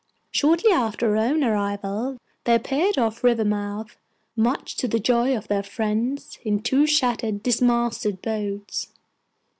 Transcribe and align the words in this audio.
Shortly 0.31 0.71
after 0.71 1.11
our 1.15 1.17
own 1.17 1.43
arrival 1.43 2.17
they 2.45 2.55
appeared 2.55 2.97
off 2.97 3.23
Rivermouth, 3.23 3.97
much 4.35 4.75
to 4.77 4.87
the 4.87 4.97
joy 4.99 5.37
of 5.37 5.47
their 5.47 5.61
friends, 5.61 6.39
in 6.43 6.63
two 6.63 6.87
shattered, 6.87 7.43
dismasted 7.43 8.19
boats. 8.19 8.87